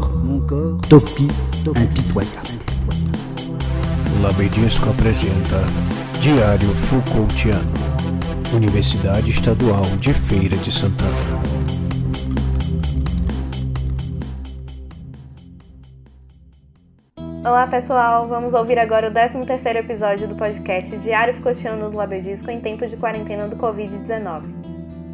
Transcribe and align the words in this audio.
corps, 0.00 0.12
mon 0.24 0.40
corps, 0.46 0.78
topie, 0.88 1.28
impitoyable. 1.66 2.60
Labedisco 4.22 4.90
apresenta 4.90 5.62
Diário 6.20 6.68
Foucaultiano, 6.86 7.72
Universidade 8.54 9.30
Estadual 9.30 9.82
de 9.98 10.12
Feira 10.12 10.56
de 10.56 10.72
Santana. 10.72 11.10
Olá 17.44 17.66
pessoal, 17.68 18.26
vamos 18.26 18.54
ouvir 18.54 18.78
agora 18.78 19.08
o 19.08 19.12
13º 19.12 19.76
episódio 19.76 20.26
do 20.26 20.34
podcast 20.34 20.98
Diário 20.98 21.34
Foucaultiano 21.34 21.90
do 21.90 21.96
Labedisco 21.96 22.50
em 22.50 22.60
tempo 22.60 22.86
de 22.86 22.96
quarentena 22.96 23.46
do 23.46 23.56
Covid-19. 23.56 24.55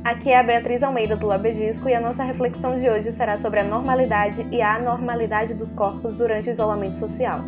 Aqui 0.05 0.31
é 0.31 0.39
a 0.41 0.43
Beatriz 0.43 0.83
Almeida 0.83 1.15
do 1.15 1.29
Labedisco 1.29 1.89
e 1.89 1.95
a 1.95 2.01
nossa 2.01 2.25
reflexão 2.25 2.77
de 2.77 2.91
hoje 2.91 3.13
será 3.13 3.39
sobre 3.39 3.61
a 3.61 3.65
normalidade 3.65 4.45
e 4.51 4.61
a 4.61 4.75
anormalidade 4.75 5.55
dos 5.55 5.71
corpos 5.71 6.17
durante 6.17 6.49
o 6.49 6.51
isolamento 6.51 6.99
social. 6.99 7.39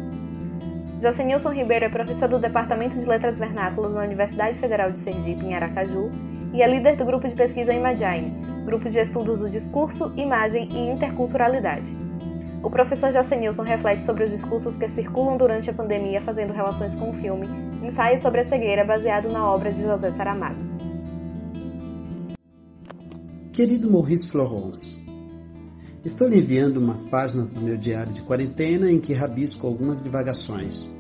Jocenilson 1.03 1.53
Ribeiro 1.53 1.87
é 1.87 1.89
professor 1.89 2.29
do 2.29 2.39
Departamento 2.39 2.97
de 2.97 3.05
Letras 3.07 3.41
Vernáculas 3.41 3.93
na 3.93 4.03
Universidade 4.03 4.57
Federal 4.57 4.93
de 4.93 4.99
Sergipe, 4.99 5.45
em 5.45 5.57
Aracaju, 5.57 6.13
e 6.53 6.63
é 6.63 6.69
líder 6.69 6.95
do 6.95 7.05
grupo 7.05 7.27
de 7.27 7.35
pesquisa 7.35 7.75
Imagine, 7.75 8.31
grupo 8.65 8.89
de 8.89 9.01
estudos 9.01 9.41
do 9.41 9.51
discurso, 9.51 10.13
imagem 10.17 10.69
e 10.71 10.91
interculturalidade. 10.91 11.93
O 12.63 12.71
professor 12.71 13.11
Jocenilson 13.11 13.65
reflete 13.65 14.05
sobre 14.05 14.25
os 14.25 14.31
discursos 14.31 14.79
que 14.79 14.89
circulam 14.91 15.37
durante 15.37 15.71
a 15.71 15.75
pandemia 15.75 16.21
fazendo 16.21 16.53
relações 16.53 16.95
com 16.95 17.11
o 17.11 17.15
filme 17.15 17.49
Ensaio 17.83 18.17
sobre 18.17 18.43
a 18.43 18.45
Cegueira, 18.45 18.85
baseado 18.85 19.29
na 19.29 19.45
obra 19.45 19.73
de 19.73 19.83
José 19.83 20.11
Saramago. 20.13 20.64
Querido 23.55 23.89
Maurice 23.89 24.27
Florence, 24.27 25.01
estou 26.05 26.27
lhe 26.27 26.39
enviando 26.39 26.79
umas 26.79 27.09
páginas 27.09 27.51
do 27.51 27.61
meu 27.61 27.77
diário 27.77 28.13
de 28.13 28.21
quarentena 28.23 28.91
em 28.91 28.99
que 28.99 29.13
rabisco 29.13 29.65
algumas 29.65 30.03
divagações. 30.03 30.93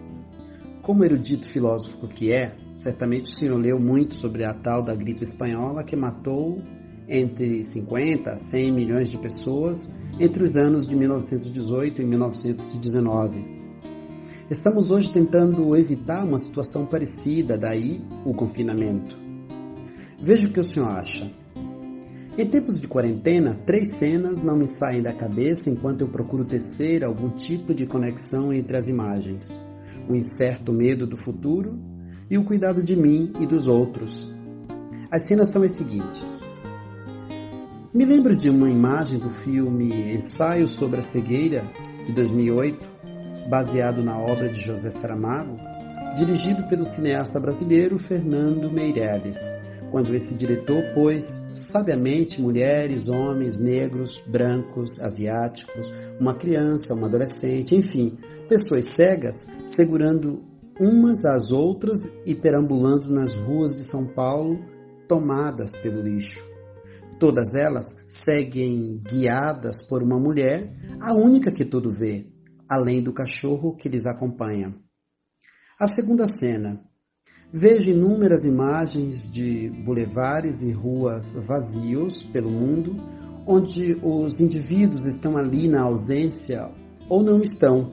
Como 0.80 1.05
erudito 1.05 1.48
filósofo 1.48 2.06
que 2.06 2.30
é, 2.30 2.56
certamente 2.77 3.24
o 3.24 3.34
senhor 3.34 3.58
leu 3.58 3.80
muito 3.80 4.14
sobre 4.14 4.44
a 4.44 4.55
tal 4.55 4.84
da 4.84 4.94
gripe 4.94 5.24
espanhola 5.24 5.83
que 5.83 5.96
matou 5.96 6.62
entre 7.08 7.64
50 7.64 8.30
a 8.30 8.38
100 8.38 8.70
milhões 8.70 9.11
de 9.11 9.18
pessoas 9.18 9.92
entre 10.20 10.44
os 10.44 10.55
anos 10.55 10.86
de 10.86 10.94
1918 10.94 12.02
e 12.02 12.06
1919. 12.06 13.64
Estamos 14.48 14.92
hoje 14.92 15.11
tentando 15.11 15.77
evitar 15.77 16.24
uma 16.24 16.39
situação 16.39 16.86
parecida, 16.86 17.58
daí 17.58 18.00
o 18.24 18.33
confinamento. 18.33 19.18
Veja 20.22 20.46
o 20.46 20.52
que 20.52 20.61
o 20.61 20.64
senhor 20.64 20.91
acha. 20.91 21.42
Em 22.36 22.44
tempos 22.44 22.80
de 22.80 22.88
quarentena, 22.88 23.56
três 23.64 23.92
cenas 23.92 24.42
não 24.42 24.56
me 24.56 24.66
saem 24.66 25.00
da 25.00 25.12
cabeça 25.12 25.70
enquanto 25.70 26.00
eu 26.00 26.08
procuro 26.08 26.44
tecer 26.44 27.04
algum 27.04 27.30
tipo 27.30 27.72
de 27.72 27.86
conexão 27.86 28.52
entre 28.52 28.77
as 28.77 28.88
imagens: 28.88 29.60
o 30.08 30.16
incerto 30.16 30.72
medo 30.72 31.06
do 31.06 31.16
futuro 31.16 31.78
e 32.28 32.36
o 32.36 32.44
cuidado 32.44 32.82
de 32.82 32.96
mim 32.96 33.32
e 33.38 33.46
dos 33.46 33.68
outros. 33.68 34.34
As 35.12 35.28
cenas 35.28 35.52
são 35.52 35.62
as 35.62 35.77
seguintes. 35.77 36.42
Me 37.94 38.05
lembro 38.05 38.34
de 38.34 38.50
uma 38.50 38.68
imagem 38.68 39.20
do 39.20 39.30
filme 39.30 40.12
Ensaio 40.12 40.66
sobre 40.66 40.98
a 40.98 41.02
Cegueira, 41.02 41.62
de 42.05 42.12
2008, 42.12 42.84
baseado 43.48 44.02
na 44.02 44.18
obra 44.18 44.48
de 44.48 44.60
José 44.60 44.90
Saramago, 44.90 45.55
dirigido 46.16 46.64
pelo 46.64 46.84
cineasta 46.84 47.38
brasileiro 47.38 47.96
Fernando 47.96 48.72
Meirelles 48.72 49.48
quando 49.95 50.12
esse 50.12 50.34
diretor 50.34 50.83
pôs 50.92 51.41
sabiamente 51.55 52.42
mulheres, 52.42 53.09
homens, 53.09 53.61
negros, 53.61 54.20
brancos, 54.27 54.98
asiáticos, 54.98 55.92
uma 56.19 56.34
criança, 56.34 56.95
uma 56.95 57.06
adolescente, 57.06 57.77
enfim, 57.77 58.19
pessoas 58.48 58.86
cegas 58.86 59.47
segurando 59.64 60.42
umas 60.81 61.25
às 61.25 61.53
outras 61.53 62.01
e 62.27 62.34
perambulando 62.34 63.09
nas 63.09 63.36
ruas 63.36 63.73
de 63.73 63.84
São 63.84 64.05
Paulo, 64.05 64.58
tomadas 65.07 65.77
pelo 65.77 66.02
lixo. 66.02 66.45
Todas 67.20 67.55
elas 67.55 67.86
seguem 68.08 69.01
guiadas 69.08 69.80
por 69.80 70.02
uma 70.02 70.18
mulher, 70.18 70.74
a 71.01 71.14
única 71.14 71.52
que 71.52 71.64
tudo 71.64 71.97
vê, 71.97 72.27
além 72.68 73.01
do 73.01 73.13
cachorro 73.13 73.77
que 73.77 73.89
lhes 73.89 74.07
acompanha. 74.07 74.74
A 75.79 75.86
segunda 75.86 76.27
cena, 76.27 76.83
Vejo 77.52 77.90
inúmeras 77.90 78.44
imagens 78.44 79.30
de 79.30 79.70
bulevares 79.84 80.62
e 80.62 80.72
ruas 80.72 81.34
vazios 81.46 82.24
pelo 82.24 82.50
mundo, 82.50 82.96
onde 83.46 83.98
os 84.02 84.40
indivíduos 84.40 85.06
estão 85.06 85.36
ali 85.36 85.68
na 85.68 85.82
ausência 85.82 86.70
ou 87.08 87.22
não 87.22 87.40
estão. 87.40 87.92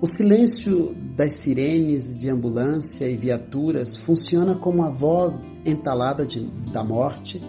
O 0.00 0.06
silêncio 0.06 0.94
das 1.16 1.40
sirenes 1.40 2.14
de 2.14 2.28
ambulância 2.28 3.08
e 3.08 3.16
viaturas 3.16 3.96
funciona 3.96 4.54
como 4.54 4.84
a 4.84 4.90
voz 4.90 5.54
entalada 5.64 6.26
de, 6.26 6.46
da 6.70 6.84
morte 6.84 7.40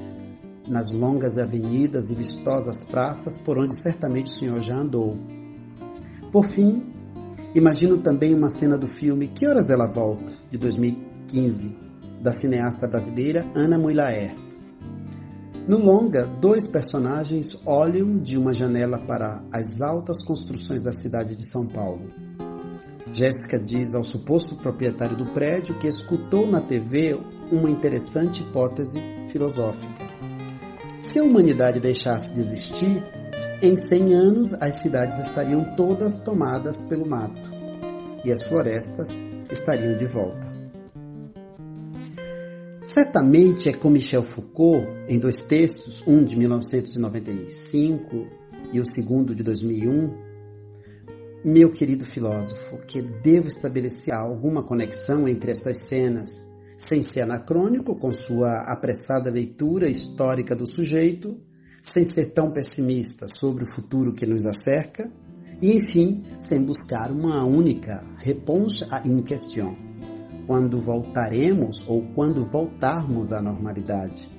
nas 0.67 0.91
longas 0.91 1.37
avenidas 1.37 2.09
e 2.09 2.15
vistosas 2.15 2.83
praças 2.83 3.37
por 3.37 3.57
onde 3.57 3.81
certamente 3.81 4.27
o 4.27 4.35
senhor 4.35 4.61
já 4.61 4.75
andou. 4.75 5.17
Por 6.31 6.45
fim, 6.45 6.83
Imagino 7.57 7.97
também 7.97 8.35
uma 8.35 8.51
cena 8.51 8.77
do 8.77 8.85
filme 8.85 9.27
Que 9.29 9.47
Horas 9.47 9.71
Ela 9.71 9.87
Volta, 9.87 10.31
de 10.51 10.59
2015, 10.59 11.75
da 12.21 12.31
cineasta 12.31 12.87
brasileira 12.87 13.51
Ana 13.55 13.79
Muylaert. 13.79 14.37
No 15.67 15.79
longa, 15.79 16.27
dois 16.39 16.67
personagens 16.67 17.59
olham 17.65 18.19
de 18.19 18.37
uma 18.37 18.53
janela 18.53 18.99
para 18.99 19.43
as 19.51 19.81
altas 19.81 20.23
construções 20.23 20.83
da 20.83 20.91
cidade 20.91 21.35
de 21.35 21.49
São 21.49 21.67
Paulo. 21.67 22.05
Jéssica 23.11 23.57
diz 23.57 23.95
ao 23.95 24.03
suposto 24.03 24.55
proprietário 24.57 25.17
do 25.17 25.25
prédio 25.25 25.79
que 25.79 25.87
escutou 25.87 26.45
na 26.45 26.61
TV 26.61 27.19
uma 27.51 27.71
interessante 27.71 28.43
hipótese 28.43 29.01
filosófica. 29.31 30.05
Se 30.99 31.17
a 31.17 31.23
humanidade 31.23 31.79
deixasse 31.79 32.35
de 32.35 32.39
existir, 32.39 33.03
em 33.63 33.75
100 33.75 34.13
anos, 34.13 34.53
as 34.53 34.79
cidades 34.81 35.17
estariam 35.17 35.75
todas 35.75 36.19
tomadas 36.19 36.83
pelo 36.83 37.09
mato 37.09 37.46
e 38.23 38.31
as 38.31 38.43
florestas 38.43 39.19
estariam 39.51 39.95
de 39.95 40.05
volta. 40.05 40.51
Certamente 42.81 43.69
é 43.69 43.73
com 43.73 43.89
Michel 43.89 44.23
Foucault, 44.23 44.87
em 45.07 45.19
dois 45.19 45.43
textos, 45.43 46.03
um 46.07 46.23
de 46.23 46.35
1995 46.35 48.25
e 48.73 48.79
o 48.79 48.85
segundo 48.85 49.35
de 49.35 49.43
2001, 49.43 50.27
meu 51.45 51.71
querido 51.71 52.05
filósofo, 52.05 52.77
que 52.87 53.01
devo 53.01 53.47
estabelecer 53.47 54.13
alguma 54.13 54.63
conexão 54.63 55.27
entre 55.27 55.51
estas 55.51 55.87
cenas, 55.87 56.43
sem 56.77 57.01
ser 57.01 57.21
anacrônico 57.21 57.95
com 57.95 58.11
sua 58.11 58.61
apressada 58.61 59.29
leitura 59.29 59.87
histórica 59.87 60.55
do 60.55 60.65
sujeito 60.65 61.39
sem 61.81 62.05
ser 62.05 62.31
tão 62.33 62.51
pessimista 62.51 63.27
sobre 63.27 63.63
o 63.63 63.67
futuro 63.67 64.13
que 64.13 64.25
nos 64.25 64.45
acerca 64.45 65.11
e, 65.61 65.73
enfim, 65.73 66.23
sem 66.39 66.63
buscar 66.63 67.11
uma 67.11 67.43
única 67.43 68.03
réponse 68.17 68.85
à 68.91 69.01
une 69.05 69.23
question. 69.23 69.75
Quando 70.45 70.81
voltaremos 70.81 71.83
ou 71.87 72.03
quando 72.13 72.49
voltarmos 72.49 73.33
à 73.33 73.41
normalidade? 73.41 74.29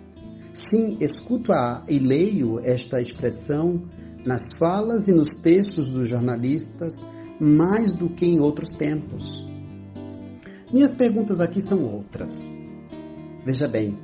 Sim, 0.54 0.96
escuto 1.00 1.52
a, 1.52 1.84
e 1.88 1.98
leio 1.98 2.58
esta 2.60 3.00
expressão 3.00 3.82
nas 4.24 4.52
falas 4.58 5.08
e 5.08 5.12
nos 5.12 5.38
textos 5.40 5.90
dos 5.90 6.08
jornalistas 6.08 7.04
mais 7.40 7.92
do 7.92 8.10
que 8.10 8.26
em 8.26 8.40
outros 8.40 8.74
tempos. 8.74 9.46
Minhas 10.72 10.94
perguntas 10.94 11.40
aqui 11.40 11.60
são 11.60 11.84
outras. 11.84 12.48
Veja 13.44 13.68
bem, 13.68 13.96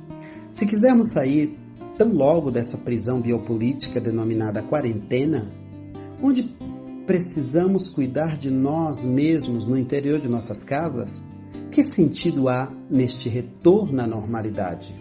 se 0.51 0.65
quisermos 0.65 1.11
sair 1.11 1.57
tão 1.97 2.13
logo 2.13 2.49
dessa 2.49 2.77
prisão 2.77 3.21
biopolítica 3.21 3.99
denominada 3.99 4.63
quarentena, 4.63 5.51
onde 6.21 6.55
precisamos 7.05 7.89
cuidar 7.89 8.37
de 8.37 8.49
nós 8.49 9.03
mesmos 9.03 9.67
no 9.67 9.77
interior 9.77 10.19
de 10.19 10.27
nossas 10.27 10.63
casas, 10.63 11.23
que 11.71 11.83
sentido 11.83 12.49
há 12.49 12.71
neste 12.89 13.29
retorno 13.29 14.01
à 14.01 14.07
normalidade? 14.07 14.95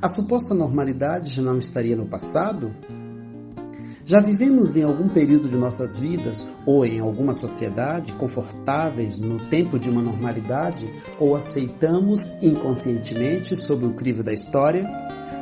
A 0.00 0.08
suposta 0.08 0.54
normalidade 0.54 1.34
já 1.34 1.42
não 1.42 1.58
estaria 1.58 1.96
no 1.96 2.06
passado? 2.06 2.70
Já 4.06 4.20
vivemos 4.20 4.74
em 4.76 4.84
algum 4.84 5.08
período 5.08 5.48
de 5.50 5.56
nossas 5.56 5.98
vidas 5.98 6.46
ou 6.64 6.86
em 6.86 7.00
alguma 7.00 7.34
sociedade 7.34 8.12
confortáveis 8.12 9.18
no 9.18 9.38
tempo 9.48 9.78
de 9.78 9.90
uma 9.90 10.00
normalidade 10.00 10.90
ou 11.20 11.36
aceitamos 11.36 12.32
inconscientemente 12.40 13.54
sob 13.54 13.84
o 13.84 13.92
crivo 13.92 14.22
da 14.22 14.32
história 14.32 14.88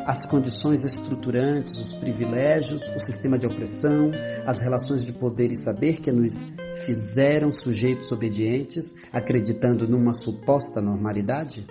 as 0.07 0.25
condições 0.25 0.85
estruturantes, 0.85 1.79
os 1.79 1.93
privilégios, 1.93 2.89
o 2.95 3.01
sistema 3.01 3.37
de 3.37 3.45
opressão, 3.45 4.13
as 4.47 4.61
relações 4.61 5.05
de 5.05 5.13
poder 5.13 5.51
e 5.51 5.57
saber 5.57 6.01
que 6.01 6.13
nos 6.13 6.45
fizeram 6.85 7.51
sujeitos 7.51 8.13
obedientes, 8.13 8.95
acreditando 9.13 9.89
numa 9.89 10.13
suposta 10.13 10.81
normalidade? 10.81 11.67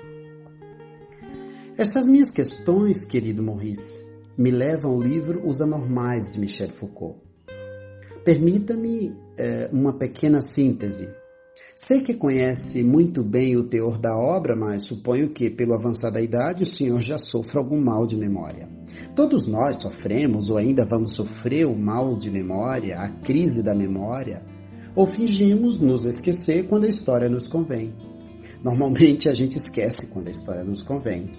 Estas 1.78 2.06
minhas 2.06 2.30
questões, 2.30 3.06
querido 3.06 3.42
Maurice, 3.42 4.06
me 4.38 4.52
levam 4.52 4.92
ao 4.92 5.02
livro 5.02 5.48
Os 5.48 5.62
Anormais 5.62 6.30
de 6.30 6.38
Michel 6.38 6.70
Foucault. 6.70 7.18
Permita-me 8.26 9.16
é, 9.38 9.70
uma 9.72 9.94
pequena 9.94 10.42
síntese. 10.42 11.08
Sei 11.78 12.00
que 12.00 12.14
conhece 12.14 12.82
muito 12.86 13.22
bem 13.22 13.58
o 13.58 13.66
teor 13.66 13.98
da 13.98 14.18
obra, 14.18 14.56
mas 14.56 14.86
suponho 14.86 15.34
que, 15.34 15.50
pelo 15.50 15.74
avançar 15.74 16.10
da 16.10 16.22
idade, 16.22 16.64
o 16.64 16.66
senhor 16.66 17.02
já 17.02 17.18
sofra 17.18 17.60
algum 17.60 17.82
mal 17.82 18.08
de 18.08 18.16
memória. 18.16 18.70
Todos 19.14 19.46
nós 19.46 19.82
sofremos 19.82 20.50
ou 20.50 20.56
ainda 20.56 20.86
vamos 20.86 21.12
sofrer 21.12 21.68
o 21.68 21.78
mal 21.78 22.18
de 22.18 22.32
memória, 22.32 22.98
a 22.98 23.10
crise 23.10 23.62
da 23.62 23.76
memória, 23.76 24.42
ou 24.96 25.06
fingimos 25.06 25.82
nos 25.82 26.06
esquecer 26.06 26.66
quando 26.66 26.86
a 26.86 26.90
história 26.90 27.28
nos 27.28 27.50
convém. 27.50 27.94
Normalmente 28.64 29.28
a 29.28 29.34
gente 29.34 29.58
esquece 29.58 30.14
quando 30.14 30.30
a 30.30 30.32
história 30.32 30.64
nos 30.64 30.82
convém. 30.82 31.30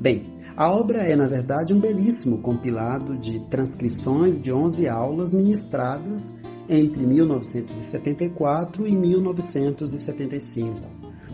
Bem, 0.00 0.24
a 0.56 0.72
obra 0.72 1.02
é, 1.02 1.14
na 1.14 1.28
verdade, 1.28 1.74
um 1.74 1.78
belíssimo 1.78 2.40
compilado 2.40 3.18
de 3.18 3.46
transcrições 3.50 4.40
de 4.40 4.50
11 4.50 4.88
aulas 4.88 5.34
ministradas 5.34 6.42
entre 6.68 7.06
1974 7.06 8.86
e 8.86 8.94
1975, 8.94 10.80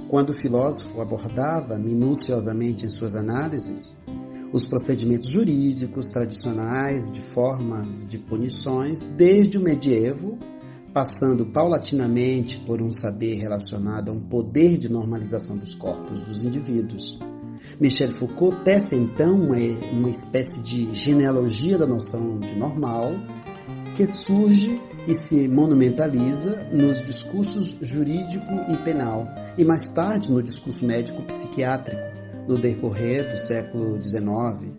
quando 0.08 0.30
o 0.30 0.34
filósofo 0.34 1.00
abordava 1.00 1.78
minuciosamente 1.78 2.84
em 2.84 2.88
suas 2.88 3.14
análises 3.14 3.96
os 4.52 4.66
procedimentos 4.66 5.28
jurídicos 5.28 6.08
tradicionais 6.08 7.10
de 7.10 7.20
formas 7.20 8.04
de 8.06 8.18
punições 8.18 9.06
desde 9.06 9.56
o 9.56 9.60
medievo, 9.60 10.36
passando 10.92 11.46
paulatinamente 11.46 12.58
por 12.66 12.82
um 12.82 12.90
saber 12.90 13.36
relacionado 13.36 14.10
a 14.10 14.12
um 14.12 14.20
poder 14.20 14.76
de 14.76 14.88
normalização 14.88 15.56
dos 15.56 15.74
corpos 15.74 16.22
dos 16.22 16.44
indivíduos. 16.44 17.20
Michel 17.78 18.10
Foucault 18.10 18.64
tece 18.64 18.96
então 18.96 19.40
uma, 19.40 20.10
espécie 20.10 20.60
de 20.62 20.94
genealogia 20.94 21.78
da 21.78 21.86
noção 21.86 22.38
de 22.40 22.58
normal 22.58 23.12
que 24.00 24.06
surge 24.06 24.80
e 25.06 25.14
se 25.14 25.46
monumentaliza 25.46 26.66
nos 26.72 27.02
discursos 27.02 27.76
jurídico 27.82 28.46
e 28.72 28.76
penal, 28.78 29.28
e 29.58 29.62
mais 29.62 29.90
tarde 29.90 30.30
no 30.30 30.42
discurso 30.42 30.86
médico-psiquiátrico, 30.86 32.00
no 32.48 32.54
decorrer 32.54 33.30
do 33.30 33.36
século 33.36 34.02
XIX, 34.02 34.72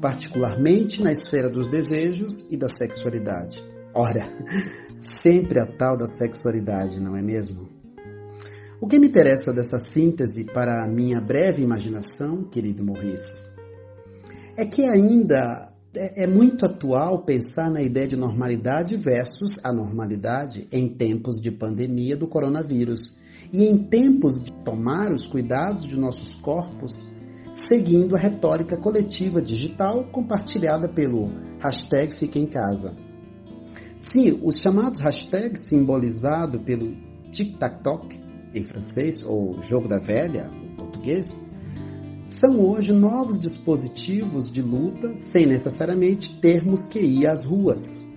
particularmente 0.00 1.02
na 1.02 1.10
esfera 1.10 1.50
dos 1.50 1.66
desejos 1.68 2.46
e 2.48 2.56
da 2.56 2.68
sexualidade. 2.68 3.64
Ora, 3.92 4.24
sempre 5.00 5.58
a 5.58 5.66
tal 5.66 5.96
da 5.96 6.06
sexualidade, 6.06 7.00
não 7.00 7.16
é 7.16 7.22
mesmo? 7.22 7.68
O 8.80 8.86
que 8.86 9.00
me 9.00 9.08
interessa 9.08 9.52
dessa 9.52 9.80
síntese 9.80 10.44
para 10.44 10.84
a 10.84 10.86
minha 10.86 11.20
breve 11.20 11.60
imaginação, 11.60 12.44
querido 12.44 12.84
Maurice, 12.84 13.48
é 14.56 14.64
que 14.64 14.84
ainda 14.84 15.69
é, 15.94 16.22
é, 16.22 16.26
muito 16.26 16.64
atual 16.64 17.24
pensar 17.24 17.68
na 17.68 17.82
ideia 17.82 18.06
de 18.06 18.16
normalidade 18.16 18.96
versus 18.96 19.58
anormalidade 19.64 20.68
em 20.70 20.88
tempos 20.88 21.40
de 21.40 21.50
pandemia 21.50 22.16
do 22.16 22.28
coronavírus 22.28 23.18
e 23.52 23.64
em 23.64 23.76
tempos 23.76 24.40
de 24.40 24.52
tomar 24.64 25.10
os 25.12 25.26
cuidados 25.26 25.84
de 25.86 25.98
nossos 25.98 26.36
corpos 26.36 27.08
seguindo 27.52 28.14
a 28.14 28.18
retórica 28.18 28.76
coletiva 28.76 29.42
digital 29.42 30.04
compartilhada 30.12 30.88
pelo 30.88 31.26
hashtag 31.58 32.14
Fica 32.14 32.38
em 32.38 32.46
Casa. 32.46 32.96
Sim, 33.98 34.40
os 34.44 34.60
chamados 34.60 35.00
hashtags 35.00 35.68
simbolizados 35.68 36.62
pelo 36.62 36.94
tic-tac-toc 37.32 38.16
em 38.54 38.62
francês 38.62 39.24
ou 39.24 39.60
jogo 39.62 39.88
da 39.88 39.98
velha 39.98 40.50
em 40.62 40.76
português 40.76 41.44
são 42.38 42.60
hoje 42.60 42.92
novos 42.92 43.38
dispositivos 43.38 44.50
de 44.50 44.62
luta 44.62 45.16
sem 45.16 45.46
necessariamente 45.46 46.38
termos 46.40 46.86
que 46.86 47.00
ir 47.00 47.26
às 47.26 47.44
ruas. 47.44 48.08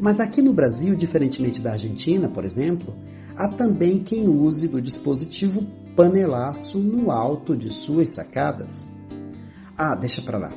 Mas 0.00 0.20
aqui 0.20 0.40
no 0.40 0.52
Brasil, 0.52 0.94
diferentemente 0.94 1.60
da 1.60 1.72
Argentina, 1.72 2.28
por 2.28 2.44
exemplo, 2.44 2.96
há 3.36 3.48
também 3.48 4.02
quem 4.02 4.28
use 4.28 4.68
do 4.68 4.80
dispositivo 4.80 5.66
panelaço 5.94 6.78
no 6.78 7.10
alto 7.10 7.56
de 7.56 7.72
suas 7.72 8.14
sacadas. 8.14 8.90
Ah, 9.76 9.94
deixa 9.94 10.22
para 10.22 10.38
lá. 10.38 10.48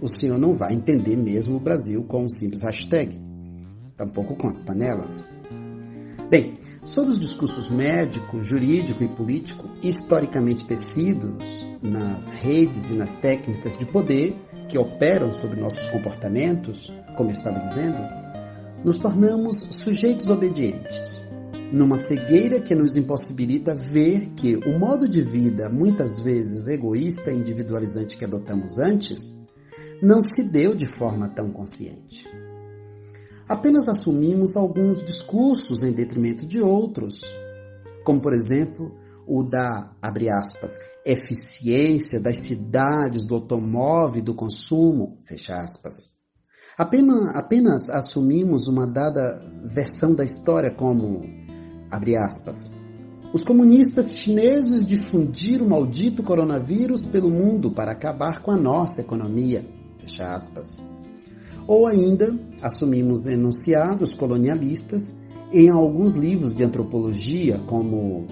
O 0.00 0.08
senhor 0.08 0.38
não 0.38 0.54
vai 0.54 0.72
entender 0.72 1.16
mesmo 1.16 1.56
o 1.56 1.60
Brasil 1.60 2.04
com 2.04 2.24
um 2.24 2.28
simples 2.28 2.62
hashtag, 2.62 3.20
tampouco 3.96 4.34
com 4.36 4.48
as 4.48 4.60
panelas. 4.60 5.28
Bem, 6.28 6.58
sobre 6.84 7.10
os 7.10 7.20
discursos 7.20 7.70
médico, 7.70 8.42
jurídico 8.42 9.04
e 9.04 9.08
político 9.08 9.70
historicamente 9.80 10.64
tecidos 10.64 11.64
nas 11.80 12.30
redes 12.30 12.88
e 12.88 12.94
nas 12.94 13.14
técnicas 13.14 13.76
de 13.76 13.86
poder 13.86 14.34
que 14.68 14.76
operam 14.76 15.30
sobre 15.30 15.60
nossos 15.60 15.86
comportamentos, 15.86 16.92
como 17.16 17.30
eu 17.30 17.32
estava 17.32 17.60
dizendo, 17.60 17.98
nos 18.84 18.98
tornamos 18.98 19.68
sujeitos 19.70 20.28
obedientes, 20.28 21.24
numa 21.72 21.96
cegueira 21.96 22.60
que 22.60 22.74
nos 22.74 22.96
impossibilita 22.96 23.72
ver 23.72 24.30
que 24.30 24.56
o 24.56 24.78
modo 24.80 25.08
de 25.08 25.22
vida, 25.22 25.70
muitas 25.70 26.18
vezes 26.18 26.66
egoísta 26.66 27.30
e 27.30 27.36
individualizante 27.36 28.16
que 28.16 28.24
adotamos 28.24 28.78
antes, 28.78 29.38
não 30.02 30.20
se 30.20 30.42
deu 30.42 30.74
de 30.74 30.86
forma 30.86 31.28
tão 31.28 31.52
consciente. 31.52 32.26
Apenas 33.48 33.86
assumimos 33.86 34.56
alguns 34.56 35.04
discursos 35.04 35.84
em 35.84 35.92
detrimento 35.92 36.44
de 36.44 36.60
outros, 36.60 37.32
como 38.04 38.20
por 38.20 38.32
exemplo 38.32 38.92
o 39.24 39.44
da, 39.44 39.92
abre 40.02 40.28
aspas, 40.28 40.72
eficiência 41.04 42.20
das 42.20 42.38
cidades, 42.38 43.24
do 43.24 43.36
automóvel, 43.36 44.22
do 44.22 44.34
consumo, 44.34 45.16
fecha 45.20 45.54
aspas. 45.56 46.14
Apenas, 46.76 47.36
apenas 47.36 47.88
assumimos 47.88 48.66
uma 48.66 48.86
dada 48.86 49.40
versão 49.64 50.12
da 50.12 50.24
história 50.24 50.74
como, 50.74 51.24
abre 51.88 52.16
aspas, 52.16 52.72
os 53.32 53.44
comunistas 53.44 54.12
chineses 54.12 54.84
difundiram 54.84 55.66
o 55.66 55.70
maldito 55.70 56.22
coronavírus 56.22 57.06
pelo 57.06 57.30
mundo 57.30 57.70
para 57.70 57.92
acabar 57.92 58.42
com 58.42 58.50
a 58.50 58.56
nossa 58.56 59.02
economia, 59.02 59.64
fecha 60.00 60.34
aspas. 60.34 60.95
Ou 61.66 61.86
ainda, 61.86 62.32
assumimos 62.62 63.26
enunciados 63.26 64.14
colonialistas 64.14 65.16
em 65.52 65.68
alguns 65.68 66.14
livros 66.14 66.52
de 66.52 66.62
antropologia, 66.62 67.58
como 67.66 68.26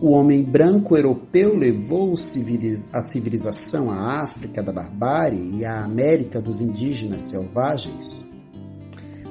O 0.00 0.12
Homem 0.12 0.42
Branco 0.42 0.96
Europeu 0.96 1.56
Levou 1.56 2.12
a 2.12 3.02
Civilização 3.02 3.90
à 3.90 4.22
África 4.22 4.62
da 4.62 4.72
Barbárie 4.72 5.58
e 5.58 5.64
à 5.64 5.84
América 5.84 6.40
dos 6.40 6.60
Indígenas 6.60 7.24
Selvagens, 7.24 8.28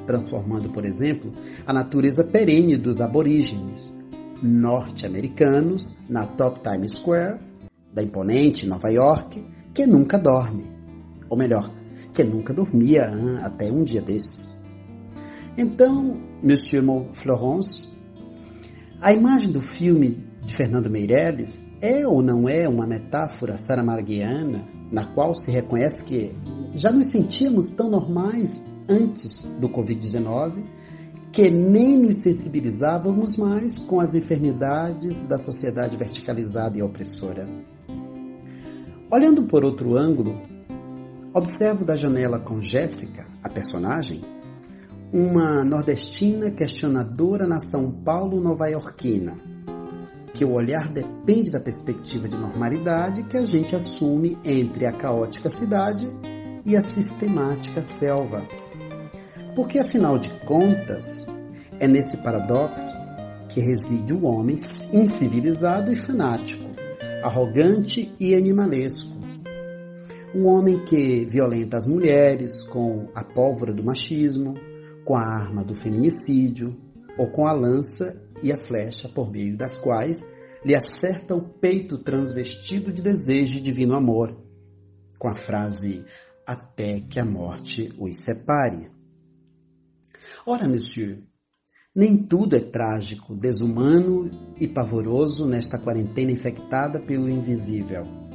transformando, 0.08 0.70
por 0.70 0.86
exemplo, 0.86 1.32
a 1.66 1.74
natureza 1.74 2.24
perene 2.24 2.78
dos 2.78 3.00
aborígenes 3.00 3.96
norte-americanos 4.42 5.96
na 6.08 6.26
Top 6.26 6.62
Times 6.62 6.94
Square, 6.94 7.40
da 7.94 8.02
imponente 8.02 8.66
Nova 8.66 8.90
York, 8.90 9.44
que 9.74 9.86
nunca 9.86 10.18
dorme. 10.18 10.64
Ou 11.30 11.38
melhor, 11.38 11.70
que 12.20 12.24
nunca 12.26 12.54
dormia 12.54 13.10
hein, 13.10 13.40
até 13.44 13.72
um 13.72 13.82
dia 13.82 14.02
desses. 14.02 14.54
Então, 15.58 16.20
Monsieur 16.44 16.84
Florence, 17.14 17.94
a 19.00 19.14
imagem 19.14 19.54
do 19.54 19.62
filme 19.62 20.28
de 20.44 20.54
Fernando 20.54 20.90
Meirelles 20.90 21.64
é 21.82 22.06
ou 22.06 22.22
não 22.22 22.50
é 22.50 22.68
uma 22.68 22.86
metáfora 22.86 23.56
saramarguiana 23.56 24.68
na 24.92 25.06
qual 25.14 25.34
se 25.34 25.50
reconhece 25.50 26.04
que 26.04 26.36
já 26.74 26.92
nos 26.92 27.08
sentíamos 27.08 27.70
tão 27.70 27.90
normais 27.90 28.70
antes 28.90 29.44
do 29.58 29.70
Covid-19 29.70 30.62
que 31.32 31.50
nem 31.50 31.98
nos 31.98 32.18
sensibilizávamos 32.18 33.38
mais 33.38 33.80
com 33.80 34.02
as 34.02 34.14
enfermidades 34.14 35.24
da 35.24 35.38
sociedade 35.38 35.96
verticalizada 35.96 36.78
e 36.78 36.82
opressora. 36.82 37.46
Olhando 39.10 39.44
por 39.44 39.64
outro 39.64 39.96
ângulo, 39.96 40.59
Observo 41.32 41.86
da 41.86 41.96
janela 41.96 42.40
com 42.40 42.60
Jéssica, 42.60 43.24
a 43.44 43.50
personagem, 43.50 44.20
uma 45.14 45.64
nordestina 45.64 46.50
questionadora 46.50 47.46
na 47.46 47.60
São 47.60 47.92
Paulo 47.92 48.42
nova-iorquina, 48.42 49.38
que 50.34 50.44
o 50.44 50.54
olhar 50.54 50.92
depende 50.92 51.52
da 51.52 51.60
perspectiva 51.60 52.28
de 52.28 52.36
normalidade 52.36 53.24
que 53.26 53.38
a 53.38 53.46
gente 53.46 53.76
assume 53.76 54.40
entre 54.44 54.88
a 54.88 54.92
caótica 54.92 55.50
cidade 55.50 56.08
e 56.66 56.76
a 56.76 56.82
sistemática 56.82 57.84
selva. 57.84 58.44
Porque, 59.56 59.78
afinal 59.78 60.18
de 60.18 60.32
contas, 60.48 61.28
é 61.80 61.88
nesse 61.88 62.18
paradoxo 62.18 62.96
que 63.50 63.60
reside 63.60 64.14
o 64.14 64.26
homem 64.26 64.56
incivilizado 64.92 65.94
e 65.94 65.96
fanático, 65.96 66.68
arrogante 67.24 68.12
e 68.20 68.34
animalesco, 68.34 69.19
o 70.34 70.46
homem 70.46 70.84
que 70.86 71.26
violenta 71.26 71.78
as 71.78 71.88
mulheres 71.88 72.64
com 72.64 73.10
a 73.16 73.24
pólvora 73.24 73.74
do 73.74 73.84
machismo, 73.84 74.56
com 75.04 75.16
a 75.16 75.26
arma 75.26 75.64
do 75.64 75.74
feminicídio 75.74 76.78
ou 77.18 77.32
com 77.32 77.48
a 77.48 77.54
lança 77.54 78.22
e 78.44 78.52
a 78.52 78.58
flecha 78.58 79.10
por 79.10 79.32
meio 79.32 79.58
das 79.58 79.78
quais 79.78 80.22
lhe 80.64 80.76
acerta 80.76 81.36
o 81.36 81.42
peito 81.42 81.98
transvestido 81.98 82.92
de 82.92 83.02
desejo 83.02 83.58
e 83.58 83.62
divino 83.62 83.96
amor, 83.96 84.38
com 85.18 85.28
a 85.28 85.36
frase 85.36 86.06
até 86.46 87.00
que 87.02 87.20
a 87.20 87.26
morte 87.26 87.94
os 87.98 88.18
separe. 88.18 88.92
Ora, 90.46 90.68
monsieur, 90.68 91.24
nem 91.96 92.18
tudo 92.18 92.56
é 92.56 92.60
trágico, 92.60 93.36
desumano 93.36 94.30
e 94.60 94.68
pavoroso 94.68 95.48
nesta 95.48 95.78
quarentena 95.80 96.32
infectada 96.32 97.00
pelo 97.02 97.30
invisível. 97.30 98.29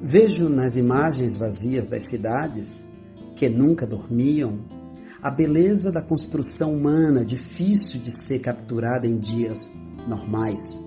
Vejo 0.00 0.48
nas 0.48 0.76
imagens 0.76 1.36
vazias 1.36 1.88
das 1.88 2.08
cidades, 2.08 2.84
que 3.34 3.48
nunca 3.48 3.84
dormiam, 3.84 4.60
a 5.20 5.28
beleza 5.28 5.90
da 5.90 6.00
construção 6.00 6.72
humana 6.72 7.24
difícil 7.24 8.00
de 8.00 8.12
ser 8.12 8.38
capturada 8.38 9.08
em 9.08 9.18
dias 9.18 9.68
normais, 10.06 10.84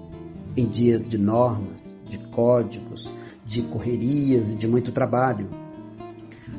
em 0.55 0.65
dias 0.65 1.09
de 1.09 1.17
normas, 1.17 1.99
de 2.07 2.17
códigos, 2.29 3.11
de 3.45 3.61
correrias 3.63 4.51
e 4.51 4.55
de 4.55 4.65
muito 4.65 4.93
trabalho. 4.93 5.49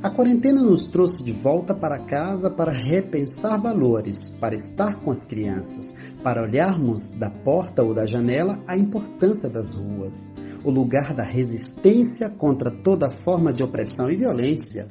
A 0.03 0.11
quarentena 0.11 0.61
nos 0.61 0.85
trouxe 0.85 1.23
de 1.25 1.33
volta 1.33 1.75
para 1.75 1.99
casa 2.01 2.51
para 2.51 2.71
repensar 2.71 3.59
valores, 3.59 4.31
para 4.33 4.55
estar 4.55 4.97
com 4.97 5.11
as 5.11 5.25
crianças, 5.25 5.95
para 6.23 6.43
olharmos 6.43 7.11
da 7.19 7.31
porta 7.31 7.83
ou 7.83 7.95
da 7.95 8.05
janela 8.05 8.63
a 8.67 8.77
importância 8.77 9.49
das 9.49 9.73
ruas, 9.73 10.29
o 10.65 10.71
lugar 10.71 11.13
da 11.13 11.23
resistência 11.23 12.29
contra 12.29 12.71
toda 12.71 13.11
forma 13.11 13.53
de 13.53 13.63
opressão 13.63 14.11
e 14.11 14.17
violência, 14.17 14.89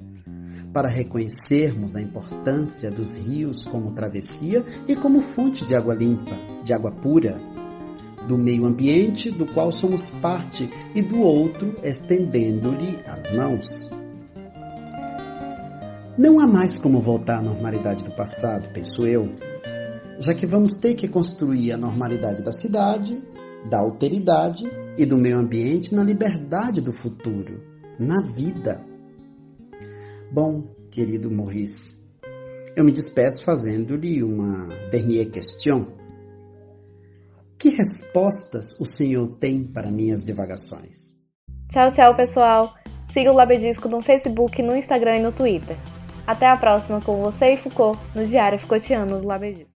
para 0.73 0.87
reconhecermos 0.87 1.95
a 1.95 2.01
importância 2.01 2.89
dos 2.89 3.13
rios 3.15 3.63
como 3.63 3.91
travessia 3.91 4.63
e 4.87 4.95
como 4.95 5.19
fonte 5.21 5.65
de 5.65 5.75
água 5.75 5.93
limpa, 5.93 6.35
de 6.63 6.73
água 6.73 6.91
pura, 6.91 7.39
do 8.27 8.37
meio 8.37 8.65
ambiente 8.65 9.29
do 9.29 9.45
qual 9.45 9.71
somos 9.71 10.09
parte 10.09 10.69
e 10.93 11.01
do 11.01 11.21
outro 11.21 11.75
estendendo-lhe 11.83 12.99
as 13.05 13.31
mãos. 13.31 13.89
Não 16.17 16.39
há 16.39 16.47
mais 16.47 16.79
como 16.79 17.01
voltar 17.01 17.39
à 17.39 17.41
normalidade 17.41 18.03
do 18.03 18.11
passado, 18.11 18.69
penso 18.73 19.07
eu, 19.07 19.33
já 20.19 20.33
que 20.35 20.45
vamos 20.45 20.79
ter 20.79 20.93
que 20.95 21.07
construir 21.07 21.71
a 21.71 21.77
normalidade 21.77 22.43
da 22.43 22.51
cidade, 22.51 23.19
da 23.69 23.79
alteridade 23.79 24.63
e 24.97 25.05
do 25.05 25.17
meio 25.17 25.37
ambiente 25.37 25.93
na 25.93 26.03
liberdade 26.03 26.81
do 26.81 26.91
futuro, 26.91 27.61
na 27.99 28.21
vida. 28.21 28.83
Bom, 30.31 30.63
querido 30.89 31.29
Maurice, 31.29 32.05
eu 32.75 32.83
me 32.83 32.91
despeço 32.91 33.43
fazendo-lhe 33.43 34.23
uma 34.23 34.69
dernière 34.89 35.29
question. 35.29 35.87
Que 37.57 37.69
respostas 37.69 38.79
o 38.79 38.85
senhor 38.85 39.27
tem 39.39 39.63
para 39.63 39.91
minhas 39.91 40.23
divagações? 40.23 41.13
Tchau, 41.69 41.91
tchau, 41.91 42.15
pessoal. 42.15 42.73
Siga 43.07 43.29
o 43.29 43.35
Labedisco 43.35 43.87
no 43.89 44.01
Facebook, 44.01 44.61
no 44.63 44.75
Instagram 44.75 45.17
e 45.17 45.21
no 45.21 45.31
Twitter. 45.31 45.77
Até 46.25 46.47
a 46.47 46.55
próxima 46.55 47.01
com 47.01 47.21
você 47.21 47.53
e 47.53 47.57
Foucault 47.57 47.99
no 48.15 48.25
Diário 48.25 48.57
Ficotiano 48.57 49.19
do 49.19 49.27
Labedisco. 49.27 49.69